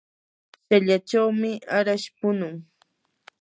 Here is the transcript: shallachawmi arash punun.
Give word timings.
shallachawmi 0.67 1.51
arash 1.77 2.07
punun. 2.19 2.55